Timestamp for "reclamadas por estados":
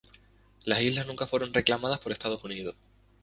1.53-2.43